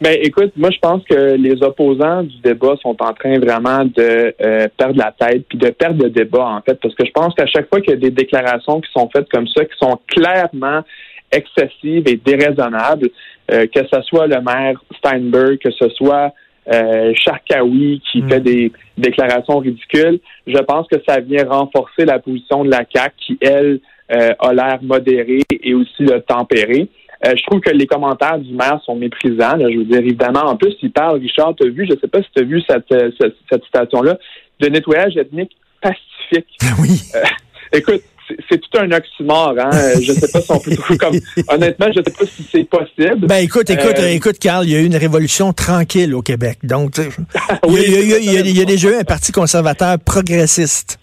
Ben, 0.01 0.17
écoute, 0.19 0.51
moi, 0.57 0.71
je 0.71 0.79
pense 0.79 1.03
que 1.03 1.35
les 1.35 1.61
opposants 1.61 2.23
du 2.23 2.35
débat 2.39 2.73
sont 2.81 2.97
en 3.01 3.13
train 3.13 3.37
vraiment 3.37 3.85
de 3.85 4.33
euh, 4.41 4.67
perdre 4.75 4.97
la 4.97 5.11
tête 5.11 5.45
puis 5.47 5.59
de 5.59 5.69
perdre 5.69 6.03
le 6.03 6.09
débat, 6.09 6.47
en 6.47 6.61
fait, 6.61 6.73
parce 6.81 6.95
que 6.95 7.05
je 7.05 7.11
pense 7.11 7.35
qu'à 7.35 7.45
chaque 7.45 7.69
fois 7.69 7.81
qu'il 7.81 7.91
y 7.91 7.97
a 7.97 7.99
des 7.99 8.09
déclarations 8.09 8.81
qui 8.81 8.91
sont 8.91 9.07
faites 9.15 9.29
comme 9.29 9.47
ça, 9.47 9.63
qui 9.63 9.77
sont 9.79 9.99
clairement 10.07 10.81
excessives 11.31 12.07
et 12.07 12.17
déraisonnables, 12.17 13.09
euh, 13.51 13.67
que 13.67 13.81
ce 13.93 14.01
soit 14.01 14.25
le 14.25 14.41
maire 14.41 14.81
Steinberg, 14.97 15.59
que 15.59 15.69
ce 15.71 15.89
soit 15.89 16.33
euh, 16.71 17.13
Charkaoui 17.15 18.01
qui 18.11 18.23
mm. 18.23 18.29
fait 18.29 18.39
des 18.39 18.71
déclarations 18.97 19.59
ridicules, 19.59 20.19
je 20.47 20.57
pense 20.59 20.87
que 20.87 20.97
ça 21.07 21.19
vient 21.19 21.45
renforcer 21.47 22.05
la 22.05 22.17
position 22.17 22.63
de 22.63 22.71
la 22.71 22.85
CAQ 22.91 23.13
qui, 23.17 23.37
elle, 23.41 23.79
euh, 24.11 24.33
a 24.39 24.53
l'air 24.53 24.79
modérée 24.81 25.43
et 25.49 25.73
aussi 25.73 26.03
le 26.03 26.19
tempérée. 26.21 26.89
Euh, 27.25 27.33
je 27.37 27.43
trouve 27.43 27.59
que 27.59 27.69
les 27.69 27.85
commentaires 27.85 28.39
du 28.39 28.53
maire 28.53 28.79
sont 28.85 28.95
méprisants. 28.95 29.59
je 29.59 29.77
veux 29.77 29.85
dire, 29.85 29.99
évidemment, 29.99 30.45
en 30.45 30.55
plus, 30.55 30.73
il 30.81 30.91
parle, 30.91 31.19
Richard, 31.19 31.53
tu 31.55 31.67
as 31.67 31.69
vu, 31.69 31.85
je 31.87 31.93
ne 31.93 31.99
sais 31.99 32.07
pas 32.07 32.21
si 32.21 32.27
tu 32.35 32.41
as 32.41 32.45
vu 32.45 32.61
cette, 32.67 32.91
euh, 32.91 33.11
cette, 33.19 33.35
cette 33.49 33.63
citation-là, 33.65 34.17
de 34.59 34.67
nettoyage 34.67 35.17
ethnique 35.17 35.55
pacifique. 35.81 36.57
Oui. 36.79 37.01
Euh, 37.15 37.19
écoute, 37.77 38.01
c'est 38.49 38.57
tout 38.59 38.79
un 38.79 38.89
oxymore, 38.91 39.55
hein. 39.59 39.69
Je 40.01 40.13
sais 40.13 40.31
pas 40.31 40.41
si 40.41 40.51
on 40.51 40.59
peut 40.59 40.75
trouver 40.75 40.97
comme. 40.97 41.19
Honnêtement, 41.49 41.87
je 41.87 42.01
sais 42.05 42.15
pas 42.17 42.25
si 42.25 42.47
c'est 42.49 42.63
possible. 42.63 43.27
Ben 43.27 43.43
écoute, 43.43 43.69
écoute, 43.69 43.99
écoute, 43.99 44.39
Carl, 44.39 44.65
il 44.65 44.71
y 44.71 44.75
a 44.75 44.79
eu 44.79 44.85
une 44.85 44.95
révolution 44.95 45.51
tranquille 45.51 46.15
au 46.15 46.21
Québec. 46.21 46.59
Donc, 46.63 46.97
il, 47.67 47.73
y 47.73 47.77
a, 47.77 48.19
il, 48.19 48.31
y 48.31 48.37
a, 48.37 48.39
il 48.39 48.57
y 48.57 48.61
a 48.61 48.65
déjà 48.65 48.89
eu 48.89 48.95
un 48.95 49.03
parti 49.03 49.33
conservateur 49.33 49.99
progressiste 49.99 51.00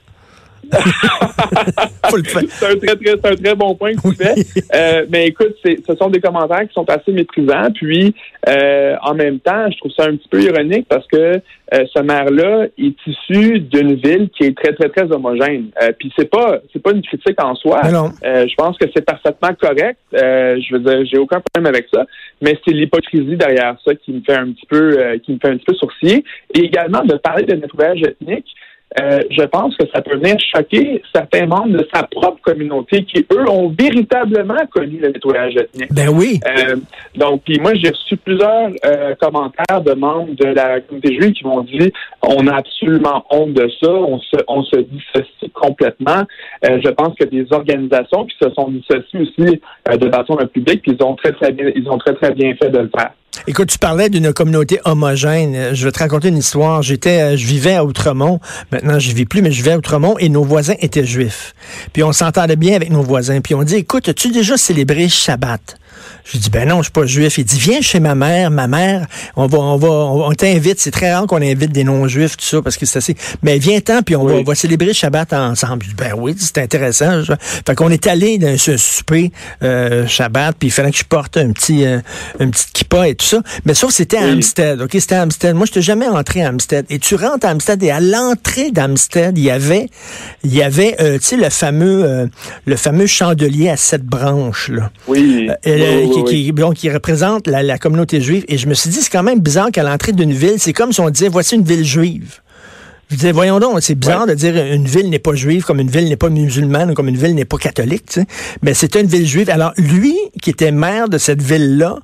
c'est 2.10 2.66
un 2.66 2.76
très, 2.76 2.96
très, 2.96 3.30
un 3.30 3.36
très 3.36 3.54
bon 3.54 3.74
point 3.74 3.94
que 3.94 4.08
tu 4.08 4.14
fais. 4.14 4.34
Euh, 4.74 5.06
mais 5.10 5.28
écoute, 5.28 5.54
ce 5.64 5.94
sont 5.96 6.08
des 6.08 6.20
commentaires 6.20 6.66
qui 6.66 6.74
sont 6.74 6.88
assez 6.88 7.12
méprisants. 7.12 7.70
Puis, 7.74 8.14
euh, 8.48 8.96
en 9.02 9.14
même 9.14 9.40
temps, 9.40 9.70
je 9.70 9.78
trouve 9.78 9.92
ça 9.92 10.04
un 10.04 10.16
petit 10.16 10.28
peu 10.28 10.42
ironique 10.42 10.86
parce 10.88 11.06
que 11.06 11.16
euh, 11.16 11.84
ce 11.94 12.00
maire-là 12.00 12.66
est 12.78 12.94
issu 13.06 13.60
d'une 13.60 13.94
ville 13.94 14.28
qui 14.36 14.44
est 14.44 14.56
très, 14.56 14.72
très, 14.72 14.88
très 14.88 15.10
homogène. 15.12 15.70
puis 15.98 16.12
c'est 16.18 16.30
pas, 16.30 16.58
c'est 16.72 16.82
pas 16.82 16.92
une 16.92 17.02
critique 17.02 17.42
en 17.42 17.54
soi. 17.54 17.80
je 17.84 18.54
pense 18.56 18.76
que 18.78 18.86
c'est 18.94 19.04
parfaitement 19.04 19.54
correct. 19.60 19.98
je 20.12 20.72
veux 20.75 20.80
dire, 20.80 21.04
j'ai 21.10 21.18
aucun 21.18 21.40
problème 21.40 21.72
avec 21.72 21.87
ça. 21.92 22.04
Mais 22.40 22.58
c'est 22.64 22.72
l'hypocrisie 22.72 23.37
derrière 23.37 23.76
ça 23.84 23.94
qui 23.94 24.12
me 24.12 24.20
fait 24.20 24.37
un 24.37 24.52
petit 24.52 24.66
peu, 24.66 25.18
qui 25.25 25.32
me 25.32 25.38
fait 25.38 25.48
un 25.48 25.56
petit 25.56 25.66
peu 25.66 25.75
sourciller. 25.75 26.25
Et 26.54 26.60
également 26.60 27.04
de 27.04 27.14
parler 27.16 27.44
de 27.44 27.54
nettoyage 27.54 28.02
ethnique. 28.02 28.46
Euh, 29.00 29.21
je 29.30 29.42
pense 29.42 29.76
que 29.76 29.85
ça 29.95 30.00
peut 30.00 30.16
venir 30.16 30.37
choquer 30.54 31.02
certains 31.14 31.47
membres 31.47 31.76
de 31.76 31.87
sa 31.92 32.04
propre 32.04 32.40
communauté 32.40 33.04
qui, 33.04 33.25
eux, 33.33 33.49
ont 33.49 33.68
véritablement 33.68 34.66
connu 34.71 34.99
le 34.99 35.09
nettoyage 35.09 35.57
ethnique. 35.57 35.92
Ben 35.92 36.09
oui. 36.09 36.40
Euh, 36.47 36.76
donc, 37.14 37.42
puis 37.45 37.61
moi, 37.61 37.75
j'ai 37.75 37.90
reçu 37.90 38.16
plusieurs 38.16 38.71
euh, 38.87 39.14
commentaires 39.21 39.83
de 39.83 39.92
membres 39.92 40.35
de 40.35 40.47
la 40.47 40.80
communauté 40.80 41.21
juive 41.21 41.33
qui 41.33 41.45
m'ont 41.45 41.62
dit 41.62 41.92
on 42.23 42.47
a 42.47 42.57
absolument 42.57 43.25
honte 43.30 43.52
de 43.52 43.71
ça, 43.80 43.90
on 43.90 44.18
se, 44.21 44.37
on 44.49 44.62
se 44.62 44.76
dissocie 44.76 45.52
complètement. 45.52 46.25
je 46.62 46.88
pense 46.90 47.14
que 47.14 47.25
des 47.25 47.47
organisations 47.50 48.25
qui 48.25 48.37
se 48.40 48.50
sont 48.54 48.71
dissociées 48.71 49.21
aussi 49.21 49.61
de 49.99 50.11
façon 50.11 50.37
publique, 50.52 50.83
puis 50.83 50.97
ils 50.99 51.04
ont 51.04 51.14
très 51.14 51.33
très 51.33 51.52
bien, 51.52 51.71
ils 51.75 51.88
ont 51.88 51.99
très 51.99 52.14
très 52.14 52.33
bien 52.33 52.54
fait 52.54 52.71
de 52.71 52.78
le 52.78 52.90
faire. 52.97 53.12
Écoute, 53.47 53.68
tu 53.68 53.78
parlais 53.78 54.09
d'une 54.09 54.33
communauté 54.33 54.80
homogène. 54.85 55.75
Je 55.75 55.85
vais 55.85 55.92
te 55.92 55.99
raconter 55.99 56.28
une 56.28 56.37
histoire. 56.37 56.83
J'étais, 56.83 57.21
euh, 57.21 57.37
je 57.37 57.47
vivais 57.47 57.75
à 57.75 57.85
Outremont. 57.85 58.40
Maintenant, 58.73 58.99
je 58.99 59.12
vis 59.12 59.25
plus, 59.25 59.42
mais 59.42 59.50
je 59.50 59.57
vivais 59.57 59.73
à 59.73 59.78
Outremont 59.78 60.18
et 60.18 60.28
nos 60.28 60.45
voisins 60.45 60.75
étaient 60.80 61.04
juifs. 61.04 61.54
Puis 61.92 62.02
on 62.02 62.12
s'entendait 62.12 62.57
bien 62.57 62.75
avec 62.75 62.90
nos 62.90 63.02
voisins. 63.02 63.40
Puis 63.40 63.54
on 63.54 63.62
dit, 63.62 63.76
écoute, 63.76 64.09
as-tu 64.09 64.30
déjà 64.30 64.57
célébré 64.57 65.09
Shabbat? 65.09 65.78
Je 66.25 66.38
dis 66.38 66.50
ben 66.50 66.68
non, 66.68 66.78
je 66.78 66.84
suis 66.84 66.92
pas 66.92 67.06
juif. 67.06 67.38
Il 67.38 67.44
dit 67.44 67.58
viens 67.58 67.80
chez 67.80 68.00
ma 68.00 68.14
mère, 68.14 68.50
ma 68.50 68.66
mère, 68.66 69.06
on 69.37 69.46
va, 69.46 69.58
on 69.58 69.76
va, 69.76 69.88
on, 69.88 70.32
t'invite. 70.32 70.80
C'est 70.80 70.90
très 70.90 71.12
rare 71.12 71.26
qu'on 71.26 71.42
invite 71.42 71.72
des 71.72 71.84
non-juifs 71.84 72.37
tout 72.37 72.44
ça 72.44 72.62
parce 72.62 72.76
que 72.76 72.87
c'est 72.87 72.98
assez. 72.98 73.16
Mais 73.42 73.58
viens-ten 73.58 74.02
puis 74.02 74.16
on, 74.16 74.25
va, 74.25 74.34
on 74.34 74.42
va 74.42 74.54
célébrer 74.54 74.92
Shabbat 74.92 75.32
ensemble. 75.32 75.84
Je 75.84 75.88
dis 75.90 75.94
ben 75.94 76.12
oui, 76.16 76.34
c'est 76.38 76.58
intéressant. 76.58 77.22
Fait 77.66 77.75
qu'on 77.75 77.90
est 77.90 78.06
allé 78.06 78.38
dans 78.38 78.56
ce 78.58 78.76
souper 78.76 79.32
euh, 79.62 80.06
Shabbat 80.06 80.56
puis 80.58 80.68
il 80.68 80.72
fallait 80.72 80.90
que 80.90 80.98
je 80.98 81.04
porte 81.04 81.37
un 81.37 81.52
petit, 81.52 81.84
euh, 81.84 82.00
une 82.40 82.50
petite 82.50 82.72
kippa 82.72 83.08
et 83.08 83.14
tout 83.14 83.26
ça. 83.26 83.42
Mais 83.64 83.75
sauf 83.75 83.92
c'était 83.92 84.18
à 84.18 84.25
Amstead, 84.25 84.80
ok, 84.80 84.90
c'était 84.92 85.16
à 85.16 85.22
Amstead. 85.22 85.54
Moi, 85.54 85.66
je 85.66 85.72
n'étais 85.72 85.82
jamais 85.82 86.06
entré 86.06 86.42
à 86.42 86.48
Amstead. 86.48 86.87
Et 86.90 86.98
tu 86.98 87.14
rentres 87.14 87.46
à 87.46 87.50
Amstead 87.50 87.82
et 87.82 87.90
à 87.90 88.00
l'entrée 88.00 88.70
d'Amstead, 88.70 89.37
il 89.38 89.44
y 89.44 89.50
avait, 89.50 89.88
il 90.44 90.54
y 90.54 90.62
avait, 90.62 90.96
euh, 91.00 91.18
tu 91.18 91.25
sais, 91.25 91.37
le 91.37 91.50
fameux, 91.50 92.04
euh, 92.04 92.26
le 92.66 92.76
fameux 92.76 93.06
chandelier 93.06 93.68
à 93.68 93.76
sept 93.76 94.04
branches 94.04 94.68
là. 94.68 94.90
Oui. 95.06 95.48
oui 95.66 96.07
qui, 96.10 96.52
qui, 96.74 96.90
représente 96.90 97.46
la, 97.46 97.78
communauté 97.78 98.20
juive. 98.20 98.44
Et 98.48 98.58
je 98.58 98.66
me 98.68 98.74
suis 98.74 98.90
dit, 98.90 99.00
c'est 99.00 99.10
quand 99.10 99.22
même 99.22 99.40
bizarre 99.40 99.70
qu'à 99.70 99.82
l'entrée 99.82 100.12
d'une 100.12 100.32
ville, 100.32 100.54
c'est 100.58 100.72
comme 100.72 100.92
si 100.92 101.00
on 101.00 101.10
disait, 101.10 101.28
voici 101.28 101.54
une 101.54 101.64
ville 101.64 101.84
juive. 101.84 102.40
Je 103.10 103.16
disais, 103.16 103.32
voyons 103.32 103.58
donc, 103.58 103.80
c'est 103.80 103.94
bizarre 103.94 104.26
de 104.26 104.34
dire 104.34 104.54
une 104.54 104.84
ville 104.84 105.08
n'est 105.08 105.18
pas 105.18 105.34
juive 105.34 105.64
comme 105.64 105.80
une 105.80 105.90
ville 105.90 106.08
n'est 106.08 106.16
pas 106.16 106.28
musulmane 106.28 106.90
ou 106.90 106.94
comme 106.94 107.08
une 107.08 107.16
ville 107.16 107.34
n'est 107.34 107.46
pas 107.46 107.56
catholique, 107.56 108.04
tu 108.06 108.20
sais. 108.20 108.26
Mais 108.60 108.74
c'était 108.74 109.00
une 109.00 109.06
ville 109.06 109.26
juive. 109.26 109.48
Alors, 109.48 109.72
lui, 109.78 110.14
qui 110.42 110.50
était 110.50 110.72
maire 110.72 111.08
de 111.08 111.16
cette 111.16 111.40
ville-là, 111.40 111.96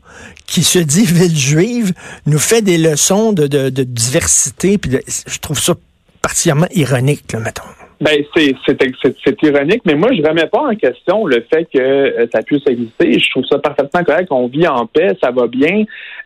qui 0.46 0.62
se 0.62 0.78
dit 0.78 1.04
ville 1.06 1.37
juive, 1.37 1.92
nous 2.25 2.38
fait 2.38 2.62
des 2.62 2.78
leçons 2.78 3.32
de, 3.32 3.46
de, 3.46 3.68
de 3.68 3.82
diversité, 3.82 4.78
puis 4.78 4.99
je 5.26 5.38
trouve 5.40 5.61
ça 5.61 5.75
particulièrement 6.23 6.68
ironique, 6.75 7.32
là, 7.32 7.40
mettons. 7.40 7.64
Ben, 8.01 8.25
c'est, 8.35 8.55
c'est, 8.67 9.43
ironique, 9.43 9.83
mais 9.85 9.95
moi, 9.95 10.11
je 10.13 10.23
remets 10.23 10.47
pas 10.47 10.63
en 10.63 10.75
question 10.75 11.27
le 11.27 11.45
fait 11.53 11.65
que 11.73 11.79
euh, 11.79 12.27
ça 12.33 12.43
puisse 12.43 12.67
exister. 12.67 13.19
Je 13.19 13.31
trouve 13.31 13.45
ça 13.45 13.59
parfaitement 13.59 14.03
correct. 14.03 14.29
On 14.31 14.49
vit 14.49 14.67
en 14.67 14.87
paix, 14.87 15.17
ça 15.23 15.31
va 15.31 15.47
bien, 15.47 15.85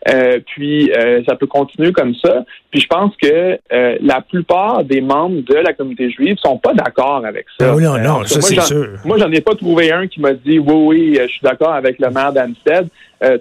euh, 0.09 0.39
puis 0.47 0.91
euh, 0.91 1.21
ça 1.27 1.35
peut 1.35 1.45
continuer 1.45 1.91
comme 1.91 2.15
ça. 2.15 2.43
Puis 2.71 2.81
je 2.81 2.87
pense 2.87 3.15
que 3.17 3.57
la 4.01 4.21
plupart 4.21 4.83
des 4.83 5.01
membres 5.01 5.41
de 5.41 5.55
la 5.55 5.73
communauté 5.73 6.09
juive 6.11 6.37
sont 6.43 6.57
pas 6.57 6.73
d'accord 6.73 7.23
avec 7.25 7.45
ça. 7.59 7.73
Ah 7.73 7.79
non, 7.79 7.97
non, 7.97 8.23
ça 8.25 8.41
c'est 8.41 8.61
sûr. 8.61 8.97
Moi, 9.05 9.17
j'en 9.17 9.31
ai 9.31 9.41
pas 9.41 9.55
trouvé 9.55 9.91
un 9.91 10.07
qui 10.07 10.21
m'a 10.21 10.33
dit 10.33 10.59
oui, 10.59 10.73
oui, 10.73 11.19
je 11.19 11.27
suis 11.27 11.41
d'accord 11.43 11.73
avec 11.73 11.99
le 11.99 12.09
maire 12.09 12.33
d'Amstead. 12.33 12.87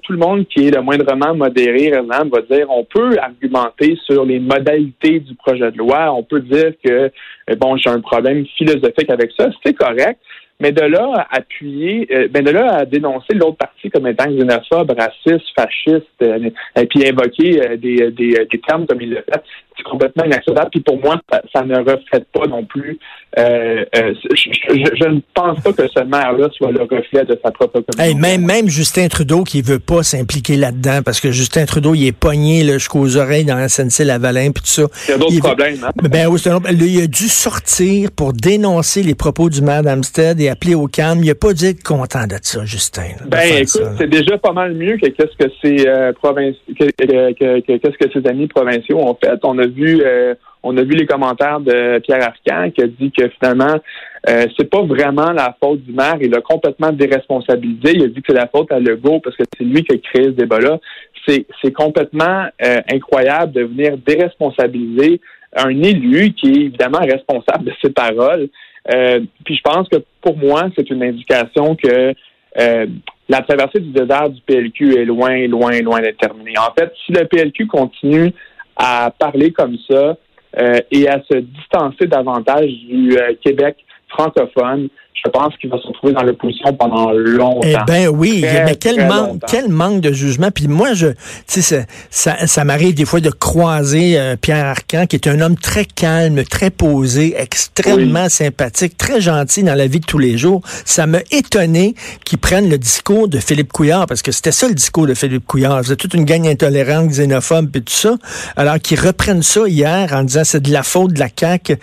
Tout 0.03 0.13
le 0.13 0.19
monde 0.19 0.47
qui 0.49 0.67
est 0.67 0.75
le 0.75 0.83
moindrement 0.83 1.35
modéré, 1.35 1.91
raisonnable, 1.91 2.31
va 2.31 2.57
dire 2.57 2.67
on 2.69 2.85
peut 2.85 3.17
argumenter 3.19 3.97
sur 4.05 4.25
les 4.25 4.41
modalités 4.41 5.21
du 5.21 5.35
projet 5.35 5.71
de 5.71 5.79
loi. 5.79 6.13
On 6.13 6.23
peut 6.23 6.41
dire 6.41 6.73
que 6.85 7.11
bon, 7.57 7.77
j'ai 7.77 7.91
un 7.91 8.01
problème 8.01 8.45
philosophique 8.57 9.11
avec 9.11 9.31
ça, 9.39 9.49
c'est 9.65 9.75
correct. 9.75 10.19
Mais 10.61 10.73
de 10.73 10.83
là 10.83 11.13
à 11.31 11.37
appuyer, 11.37 12.09
euh, 12.11 12.27
ben 12.29 12.43
de 12.43 12.51
là 12.51 12.79
à 12.79 12.85
dénoncer 12.85 13.35
l'autre 13.35 13.59
partie 13.59 13.91
comme 13.91 14.09
étant 14.09 14.27
xénophobe, 14.27 14.91
raciste, 14.91 15.47
fasciste, 15.55 16.07
euh, 16.23 16.51
et 16.77 16.87
puis 16.87 17.07
invoquer 17.07 17.63
euh, 17.63 17.77
des, 17.77 18.11
des, 18.11 18.45
des, 18.51 18.61
termes 18.67 18.85
comme 18.87 19.01
il 19.01 19.13
l'a 19.13 19.23
fait, 19.23 19.43
c'est 19.79 19.89
complètement 19.89 20.25
inacceptable. 20.25 20.69
Puis 20.71 20.81
pour 20.81 21.01
moi, 21.01 21.21
ça, 21.55 21.63
ne 21.63 21.79
reflète 21.79 22.27
pas 22.33 22.47
non 22.47 22.65
plus. 22.65 22.99
Euh, 23.39 23.85
euh, 23.97 24.15
je, 24.35 25.09
ne 25.09 25.21
pense 25.35 25.61
pas 25.61 25.73
que 25.73 25.87
ce 25.89 26.01
maire-là 26.03 26.49
soit 26.53 26.73
le 26.73 26.83
reflet 26.83 27.25
de 27.25 27.39
sa 27.43 27.51
propre 27.51 27.81
communauté. 27.81 28.19
même, 28.19 28.45
même 28.45 28.69
Justin 28.69 29.09
Trudeau 29.09 29.45
qui 29.45 29.63
veut 29.63 29.79
pas 29.79 30.03
s'impliquer 30.03 30.57
là-dedans, 30.57 31.01
parce 31.05 31.21
que 31.21 31.31
Justin 31.31 31.65
Trudeau, 31.67 31.95
il 31.95 32.07
est 32.07 32.19
pogné 32.19 32.65
jusqu'aux 32.65 33.17
oreilles 33.17 33.45
dans 33.45 33.57
la 33.57 33.69
SNC-Lavalin, 33.69 34.53
puis 34.53 34.63
tout 34.63 34.69
ça. 34.69 34.83
Il 35.09 35.11
y 35.11 35.15
a 35.15 35.19
d'autres 35.19 35.39
problèmes. 35.41 35.85
Hein? 35.85 35.91
Ben 36.11 36.27
oui, 36.27 36.41
il 36.81 37.03
a 37.03 37.07
dû 37.07 37.29
sortir 37.29 38.11
pour 38.11 38.33
dénoncer 38.33 39.03
les 39.03 39.15
propos 39.15 39.51
du 39.51 39.63
maire 39.63 39.83
d'Amstead 39.83 40.41
et 40.41 40.49
appeler 40.49 40.75
au 40.75 40.87
calme. 40.87 41.21
Il 41.23 41.29
n'a 41.29 41.35
pas 41.35 41.53
dû 41.53 41.67
être 41.67 41.83
content 41.83 42.27
de 42.27 42.37
ça, 42.43 42.65
Justin. 42.65 43.03
ben 43.27 43.41
écoute, 43.59 43.83
c'est 43.99 44.09
déjà 44.09 44.39
pas 44.39 44.53
mal 44.53 44.75
mieux 44.75 44.97
que 44.97 45.07
qu'est-ce 45.07 45.37
que 45.37 45.51
ses 45.63 45.87
euh, 45.87 46.13
qu'est-ce 47.39 47.99
que 47.99 48.13
ses 48.13 48.29
amis 48.29 48.49
provinciaux 48.49 48.99
ont 48.99 49.17
fait. 49.23 49.39
On 49.43 49.59
a 49.59 49.67
vu 49.69 50.01
euh, 50.05 50.35
on 50.63 50.77
a 50.77 50.83
vu 50.83 50.95
les 50.95 51.07
commentaires 51.07 51.61
de 51.61 51.99
Pierre 52.01 52.23
Arcan 52.23 52.71
qui 52.71 52.83
a 52.83 52.87
dit 52.87 53.13
que 53.13 53.29
finalement 53.29 53.77
euh, 54.29 54.47
c'est 54.57 54.69
pas 54.69 54.83
vraiment 54.83 55.31
la 55.31 55.57
faute 55.63 55.83
du 55.83 55.93
maire. 55.93 56.17
Il 56.21 56.35
a 56.35 56.41
complètement 56.41 56.93
déresponsabilisé. 56.93 57.93
Il 57.95 58.03
a 58.05 58.09
dit 58.09 58.21
que 58.21 58.27
c'est 58.29 58.35
la 58.35 58.49
faute 58.49 58.73
à 58.73 58.81
Legault 58.81 59.21
parce 59.21 59.37
que 59.37 59.45
c'est 59.57 59.65
lui 59.65 59.85
qui 59.85 59.95
a 59.95 59.99
créé 59.99 60.25
ce 60.25 60.31
débat-là. 60.31 60.79
C'est, 61.27 61.73
complètement 61.73 62.47
euh, 62.65 62.81
incroyable 62.91 63.53
de 63.53 63.63
venir 63.63 63.99
déresponsabiliser 63.99 65.21
un 65.55 65.69
élu 65.83 66.33
qui 66.33 66.49
est 66.49 66.61
évidemment 66.67 67.01
responsable 67.01 67.65
de 67.65 67.73
ses 67.83 67.91
paroles. 67.91 68.49
Euh, 68.93 69.21
puis 69.45 69.55
je 69.55 69.61
pense 69.63 69.89
que 69.89 69.99
pour 70.23 70.39
moi, 70.39 70.69
c'est 70.77 70.89
une 70.89 71.03
indication 71.03 71.77
que 71.77 72.15
la 73.29 73.43
traversée 73.43 73.81
du 73.81 73.91
désert 73.91 74.31
du 74.31 74.41
PLQ 74.41 75.01
est 75.01 75.05
loin, 75.05 75.47
loin, 75.47 75.79
loin 75.81 76.01
d'être 76.01 76.19
terminée. 76.19 76.55
En 76.59 76.73
fait, 76.73 76.91
si 77.05 77.13
le 77.13 77.27
PLQ 77.27 77.67
continue 77.67 78.33
à 78.79 79.11
parler 79.11 79.53
comme 79.53 79.77
ça 79.89 80.17
euh, 80.59 80.81
et 80.91 81.09
à 81.09 81.21
se 81.31 81.37
distancer 81.37 82.07
davantage 82.07 82.71
du 82.71 83.19
euh, 83.19 83.35
Québec 83.45 83.77
francophone 84.09 84.89
je 85.25 85.31
pense 85.31 85.57
qu'il 85.57 85.71
va 85.71 85.79
se 85.79 85.87
retrouver 85.87 86.13
dans 86.13 86.23
l'opposition 86.23 86.73
pendant 86.75 87.11
longtemps. 87.13 87.61
Eh 87.65 87.77
ben 87.87 88.09
oui, 88.09 88.43
mais 88.43 88.77
quel 88.77 89.07
manque, 89.07 89.41
quel 89.49 89.69
manque 89.69 90.01
de 90.01 90.13
jugement. 90.13 90.51
Puis 90.51 90.69
moi, 90.69 90.93
je, 90.95 91.09
tu 91.47 91.61
sais, 91.63 91.87
ça, 92.11 92.47
ça, 92.47 92.65
m'arrive 92.65 92.95
des 92.95 93.05
fois 93.05 93.21
de 93.21 93.31
croiser 93.31 94.19
euh, 94.19 94.37
Pierre 94.37 94.67
Arcan, 94.67 95.07
qui 95.07 95.17
est 95.17 95.29
un 95.29 95.41
homme 95.41 95.57
très 95.57 95.85
calme, 95.85 96.45
très 96.45 96.71
posé, 96.71 97.35
extrêmement 97.37 98.29
sympathique, 98.29 98.97
très 98.97 99.21
gentil 99.21 99.63
dans 99.63 99.75
la 99.75 99.87
vie 99.87 100.01
de 100.01 100.07
tous 100.07 100.19
les 100.19 100.39
jours. 100.39 100.61
Ça 100.85 101.07
m'a 101.07 101.21
étonné 101.31 101.95
qu'il 102.25 102.39
prenne 102.39 102.69
le 102.69 102.79
discours 102.79 103.29
de 103.29 103.39
Philippe 103.39 103.73
Couillard, 103.73 104.07
parce 104.07 104.23
que 104.23 104.31
c'était 104.31 104.53
ça 104.53 104.69
le 104.69 104.75
discours 104.75 105.07
de 105.07 105.15
Philippe 105.15 105.47
Couillard. 105.47 105.85
C'est 105.85 105.97
toute 105.97 106.15
une 106.15 106.25
gang 106.25 106.47
intolérante, 106.47 107.09
xénophobe, 107.09 107.75
et 107.77 107.81
tout 107.81 107.93
ça. 107.93 108.17
Alors 108.57 108.79
qu'ils 108.79 109.01
reprennent 109.01 109.43
ça 109.43 109.67
hier 109.67 110.13
en 110.13 110.23
disant 110.23 110.43
c'est 110.45 110.63
de 110.63 110.73
la 110.73 110.83
faute 110.83 111.13
de 111.13 111.21
la 111.21 111.29
CAQ. 111.35 111.77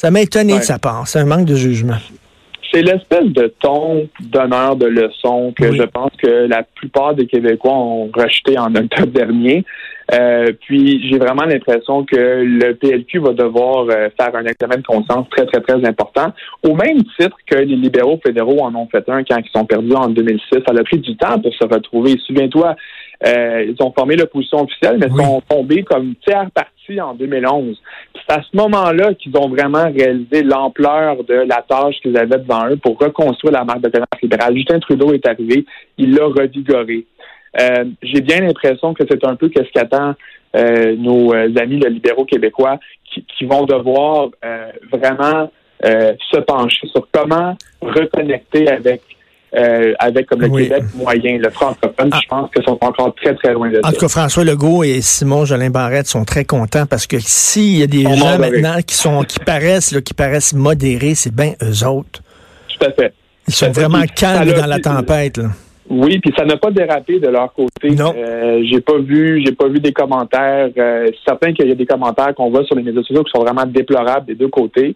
Ça 0.00 0.10
m'a 0.10 0.22
étonné 0.22 0.56
de 0.56 0.62
sa 0.62 0.78
part. 0.78 1.06
C'est 1.06 1.18
un 1.18 1.26
manque 1.26 1.44
de 1.44 1.54
jugement. 1.54 1.98
C'est 2.72 2.80
l'espèce 2.80 3.26
de 3.26 3.52
ton 3.60 4.08
d'honneur 4.18 4.74
de 4.74 4.86
leçon 4.86 5.52
que 5.54 5.74
je 5.74 5.82
pense 5.82 6.10
que 6.16 6.46
la 6.46 6.62
plupart 6.62 7.14
des 7.14 7.26
Québécois 7.26 7.74
ont 7.74 8.10
rejeté 8.10 8.58
en 8.58 8.74
octobre 8.74 9.12
dernier. 9.12 9.62
Euh, 10.14 10.52
puis 10.62 11.06
j'ai 11.06 11.18
vraiment 11.18 11.44
l'impression 11.44 12.06
que 12.06 12.16
le 12.16 12.74
PLQ 12.76 13.18
va 13.18 13.32
devoir 13.34 13.90
euh, 13.90 14.08
faire 14.18 14.34
un 14.34 14.46
examen 14.46 14.78
de 14.78 14.86
conscience 14.86 15.28
très, 15.28 15.44
très, 15.44 15.60
très 15.60 15.86
important, 15.86 16.32
au 16.66 16.74
même 16.74 17.02
titre 17.18 17.36
que 17.46 17.56
les 17.56 17.76
libéraux 17.76 18.18
fédéraux 18.24 18.62
en 18.62 18.74
ont 18.74 18.88
fait 18.90 19.06
un 19.08 19.22
quand 19.22 19.36
ils 19.36 19.50
sont 19.54 19.66
perdus 19.66 19.92
en 19.92 20.08
2006. 20.08 20.62
Ça 20.66 20.72
a 20.74 20.82
pris 20.82 20.98
du 20.98 21.14
temps 21.18 21.38
pour 21.38 21.52
se 21.52 21.64
retrouver. 21.64 22.16
Souviens-toi, 22.26 22.74
euh, 23.26 23.66
ils 23.68 23.84
ont 23.84 23.92
formé 23.92 24.16
l'opposition 24.16 24.62
officielle, 24.62 24.96
mais 24.98 25.08
ils 25.08 25.24
sont 25.24 25.42
tombés 25.46 25.82
comme 25.82 26.14
tiers 26.24 26.50
parti 26.52 27.00
en 27.00 27.14
2011. 27.14 27.80
C'est 28.30 28.36
à 28.36 28.42
ce 28.42 28.56
moment-là 28.56 29.14
qu'ils 29.14 29.36
ont 29.36 29.48
vraiment 29.48 29.90
réalisé 29.90 30.44
l'ampleur 30.44 31.24
de 31.24 31.34
la 31.34 31.64
tâche 31.68 31.96
qu'ils 32.00 32.16
avaient 32.16 32.38
devant 32.38 32.68
eux 32.68 32.76
pour 32.76 32.96
reconstruire 32.96 33.52
la 33.52 33.64
marque 33.64 33.80
de 33.80 33.88
commerce 33.88 34.22
libérale. 34.22 34.54
Justin 34.54 34.78
Trudeau 34.78 35.12
est 35.12 35.26
arrivé, 35.26 35.64
il 35.98 36.14
l'a 36.14 36.26
revigoré. 36.26 37.06
Euh, 37.60 37.84
j'ai 38.02 38.20
bien 38.20 38.40
l'impression 38.42 38.94
que 38.94 39.02
c'est 39.08 39.24
un 39.24 39.34
peu 39.34 39.50
ce 39.52 39.62
qu'attend 39.72 40.14
euh, 40.54 40.94
nos 40.96 41.32
amis 41.34 41.80
les 41.80 41.90
libéraux 41.90 42.24
québécois 42.24 42.78
qui 43.12 43.44
vont 43.46 43.64
devoir 43.64 44.28
vraiment 44.92 45.50
se 45.82 46.38
pencher 46.40 46.86
sur 46.86 47.08
comment 47.10 47.56
reconnecter 47.80 48.68
avec 48.68 49.00
euh, 49.56 49.94
avec 49.98 50.26
comme 50.26 50.42
le 50.42 50.48
Québec 50.48 50.84
moyen, 50.94 51.38
le 51.38 51.50
francophone, 51.50 52.10
ah. 52.12 52.18
je 52.22 52.28
pense 52.28 52.50
que 52.50 52.62
sont 52.62 52.78
encore 52.80 53.14
très, 53.16 53.34
très 53.34 53.52
loin 53.52 53.68
de 53.68 53.80
ça. 53.82 53.88
En 53.88 53.92
tout 53.92 53.98
cas, 53.98 54.08
François 54.08 54.44
Legault 54.44 54.84
et 54.84 55.00
Simon 55.00 55.44
Jolin 55.44 55.70
Barrette 55.70 56.06
sont 56.06 56.24
très 56.24 56.44
contents 56.44 56.86
parce 56.86 57.06
que 57.06 57.18
s'il 57.18 57.78
y 57.78 57.82
a 57.82 57.86
des 57.86 58.02
gens 58.02 58.38
maintenant 58.38 58.76
qui 58.86 58.94
sont 58.94 59.22
qui 59.22 59.40
paraissent 59.40 59.92
là, 59.92 60.00
qui 60.00 60.14
paraissent 60.14 60.54
modérés, 60.54 61.14
c'est 61.14 61.34
bien 61.34 61.54
eux 61.62 61.86
autres. 61.86 62.22
Tout 62.68 62.86
à 62.86 62.92
fait. 62.92 63.12
Ils 63.48 63.54
sont 63.54 63.72
vraiment 63.72 64.02
calmes 64.14 64.52
dans 64.52 64.66
la 64.66 64.78
tempête. 64.78 65.38
Là. 65.38 65.48
Oui, 65.90 66.20
puis 66.20 66.32
ça 66.38 66.44
n'a 66.44 66.56
pas 66.56 66.70
dérapé 66.70 67.18
de 67.18 67.26
leur 67.26 67.52
côté. 67.52 67.90
Non. 67.90 68.14
Euh, 68.16 68.62
j'ai 68.70 68.80
pas 68.80 68.98
vu, 68.98 69.42
j'ai 69.44 69.52
pas 69.52 69.66
vu 69.66 69.80
des 69.80 69.92
commentaires. 69.92 70.70
Euh, 70.78 71.08
certain 71.26 71.52
qu'il 71.52 71.66
y 71.66 71.72
a 71.72 71.74
des 71.74 71.86
commentaires 71.86 72.32
qu'on 72.36 72.48
voit 72.48 72.64
sur 72.64 72.76
les 72.76 72.84
médias 72.84 73.02
sociaux 73.02 73.24
qui 73.24 73.32
sont 73.34 73.42
vraiment 73.42 73.66
déplorables 73.66 74.26
des 74.26 74.36
deux 74.36 74.48
côtés. 74.48 74.94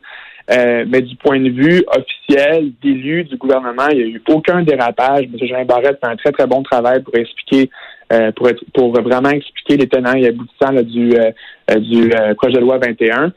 Euh, 0.50 0.84
mais 0.86 1.00
du 1.00 1.16
point 1.16 1.40
de 1.40 1.48
vue 1.48 1.82
officiel, 1.88 2.72
d'élu 2.82 3.24
du 3.24 3.36
gouvernement, 3.36 3.88
il 3.90 3.96
n'y 3.96 4.02
a 4.02 4.06
eu 4.06 4.22
aucun 4.28 4.62
dérapage. 4.62 5.24
M. 5.24 5.38
Jean 5.40 5.64
Barrette 5.64 5.98
fait 6.00 6.10
un 6.10 6.16
très, 6.16 6.32
très 6.32 6.46
bon 6.46 6.62
travail 6.62 7.02
pour 7.02 7.14
expliquer, 7.16 7.70
euh, 8.12 8.30
pour, 8.32 8.48
être, 8.50 8.62
pour 8.74 8.92
vraiment 8.92 9.30
expliquer 9.30 9.78
les 9.78 9.88
tenants 9.88 10.12
et 10.12 10.26
aboutissants 10.26 10.82
du, 10.82 11.14
euh, 11.16 11.78
du 11.80 12.10
projet 12.36 12.56
de 12.56 12.60
loi 12.60 12.78
21. 12.78 13.32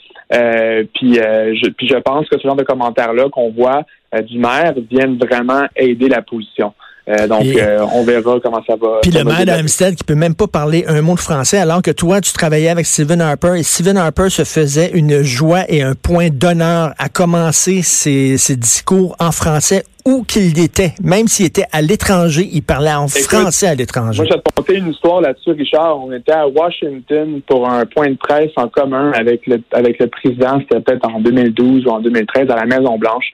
puis, 0.93 1.13
je, 1.13 1.69
puis 1.69 1.87
je 1.87 1.97
pense 1.97 2.27
que 2.27 2.37
ce 2.37 2.43
genre 2.45 2.57
de 2.57 2.63
commentaires-là 2.63 3.29
qu'on 3.29 3.51
voit 3.51 3.83
du 4.23 4.37
maire 4.37 4.73
viennent 4.91 5.17
vraiment 5.17 5.63
aider 5.77 6.09
la 6.09 6.21
position. 6.21 6.73
Euh, 7.09 7.27
donc, 7.27 7.45
euh, 7.45 7.85
on 7.93 8.03
verra 8.03 8.37
comment 8.43 8.61
ça 8.67 8.75
va. 8.75 8.99
Puis 9.01 9.11
le 9.11 9.23
maire 9.23 9.45
d'Amstead 9.45 9.95
qui 9.95 10.03
peut 10.03 10.15
même 10.15 10.35
pas 10.35 10.47
parler 10.47 10.83
un 10.87 11.01
mot 11.01 11.15
de 11.15 11.19
français, 11.19 11.57
alors 11.57 11.81
que 11.81 11.91
toi, 11.91 12.19
tu 12.19 12.33
travaillais 12.33 12.69
avec 12.69 12.85
Stephen 12.85 13.21
Harper 13.21 13.53
et 13.57 13.63
Stephen 13.63 13.97
Harper 13.97 14.29
se 14.29 14.43
faisait 14.43 14.91
une 14.93 15.21
joie 15.21 15.63
et 15.69 15.81
un 15.81 15.95
point 15.95 16.29
d'honneur 16.29 16.93
à 16.97 17.07
commencer 17.07 17.81
ses, 17.81 18.37
ses 18.37 18.57
discours 18.57 19.15
en 19.19 19.31
français 19.31 19.83
où 20.07 20.23
qu'il 20.23 20.57
était, 20.57 20.93
même 21.03 21.27
s'il 21.27 21.47
était 21.47 21.65
à 21.73 21.81
l'étranger, 21.81 22.47
il 22.53 22.63
parlait 22.63 22.93
en 22.93 23.09
français 23.09 23.67
à 23.67 23.75
l'étranger. 23.75 24.23
Moi, 24.23 24.29
j'ai 24.31 24.35
raconté 24.35 24.77
une 24.77 24.91
histoire 24.91 25.19
là-dessus, 25.19 25.51
Richard. 25.51 26.01
On 26.01 26.13
était 26.13 26.31
à 26.31 26.47
Washington 26.47 27.41
pour 27.45 27.69
un 27.69 27.85
point 27.85 28.11
de 28.11 28.15
presse 28.15 28.51
en 28.55 28.69
commun 28.69 29.11
avec 29.11 29.45
le, 29.47 29.61
avec 29.73 29.99
le 29.99 30.07
président, 30.07 30.59
c'était 30.61 30.79
peut-être 30.79 31.05
en 31.13 31.19
2012 31.19 31.85
ou 31.87 31.89
en 31.89 31.99
2013 31.99 32.49
à 32.49 32.55
la 32.55 32.65
Maison-Blanche. 32.65 33.25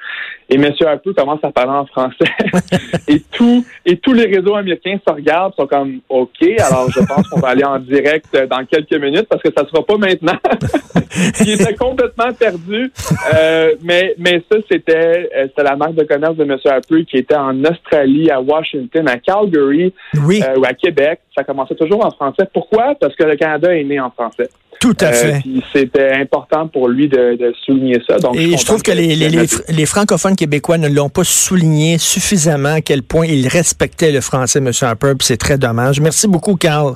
Et 0.49 0.55
M. 0.55 0.71
Harper 0.85 1.11
commence 1.15 1.43
à 1.43 1.51
parler 1.51 1.71
en 1.71 1.85
français. 1.85 2.25
et, 3.07 3.19
tout, 3.31 3.63
et 3.85 3.97
tous 3.97 4.13
les 4.13 4.25
réseaux 4.25 4.55
américains 4.55 4.97
se 5.07 5.13
regardent, 5.13 5.53
sont 5.55 5.67
comme 5.67 5.99
OK, 6.09 6.41
alors 6.59 6.89
je 6.91 6.99
pense 7.05 7.27
qu'on 7.27 7.39
va 7.39 7.49
aller 7.49 7.63
en 7.63 7.79
direct 7.79 8.35
dans 8.49 8.65
quelques 8.65 8.99
minutes 8.99 9.27
parce 9.29 9.41
que 9.41 9.49
ça 9.55 9.65
sera 9.67 9.85
pas 9.85 9.97
maintenant. 9.97 10.37
il 11.41 11.51
était 11.51 11.75
complètement 11.75 12.33
perdu. 12.33 12.91
Euh, 13.33 13.75
mais, 13.83 14.15
mais 14.17 14.43
ça, 14.51 14.57
c'était, 14.69 15.29
euh, 15.35 15.47
c'était 15.47 15.63
la 15.63 15.75
marque 15.75 15.95
de 15.95 16.03
commerce 16.03 16.35
de 16.35 16.43
M. 16.43 16.57
Qui 17.09 17.17
était 17.17 17.35
en 17.35 17.63
Australie, 17.65 18.29
à 18.31 18.39
Washington, 18.41 19.07
à 19.07 19.17
Calgary 19.17 19.93
Oui, 20.25 20.41
euh, 20.41 20.57
ou 20.59 20.65
à 20.65 20.73
Québec, 20.73 21.19
ça 21.35 21.43
commençait 21.43 21.75
toujours 21.75 22.05
en 22.05 22.11
français. 22.11 22.47
Pourquoi? 22.53 22.95
Parce 22.99 23.15
que 23.15 23.23
le 23.23 23.35
Canada 23.35 23.75
est 23.75 23.83
né 23.83 23.99
en 23.99 24.09
français. 24.11 24.49
tout 24.79 24.95
à 24.99 25.05
Euh, 25.05 25.11
fait. 25.13 25.41
c'était 25.71 26.11
important 26.13 26.67
pour 26.67 26.87
lui 26.89 27.07
de, 27.07 27.35
de 27.37 27.53
souligner 27.65 28.01
ça. 28.07 28.17
Donc, 28.17 28.35
Et 28.35 28.57
je 28.57 28.65
trouve 28.65 28.81
que 28.81 28.91
les, 28.91 29.85
francophones 29.85 30.35
québécois 30.35 30.77
ne 30.77 30.89
l'ont 30.89 31.09
pas 31.09 31.23
souligné 31.23 31.97
suffisamment 31.97 32.73
à 32.75 32.81
quel 32.81 33.03
point 33.03 33.25
ils 33.25 33.47
respectaient 33.47 34.11
le 34.11 34.21
français, 34.21 34.59
M. 34.59 34.71
Harper, 34.81 35.13
puis 35.17 35.25
c'est 35.27 35.37
très 35.37 35.57
dommage. 35.57 36.01
Merci 36.01 36.27
beaucoup, 36.27 36.55
Carl. 36.55 36.95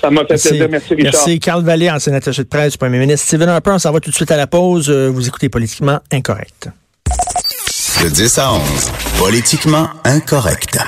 Ça 0.00 0.10
m'a 0.10 0.20
fait 0.20 0.34
plaisir. 0.34 0.68
Merci, 0.70 0.94
Richard. 0.94 1.12
Merci. 1.14 1.40
Carl 1.40 1.64
Vallée, 1.64 1.90
ancien 1.90 2.12
attaché 2.12 2.42
de 2.44 2.48
presse 2.48 2.72
du 2.72 2.78
premier 2.78 2.98
ministre. 2.98 3.26
Stephen 3.26 3.48
Harper, 3.48 3.70
on 3.72 3.78
s'en 3.78 3.92
va 3.92 4.00
tout 4.00 4.10
de 4.10 4.14
suite 4.14 4.30
à 4.30 4.36
la 4.36 4.46
pause. 4.46 4.90
Euh, 4.90 5.08
Vous 5.08 5.26
écoutez 5.26 5.48
Politiquement 5.48 5.98
Incorrect. 6.12 6.68
De 8.02 8.10
10 8.10 8.38
à 8.38 8.52
11, 8.52 8.62
politiquement 9.18 9.88
incorrect. 10.04 10.78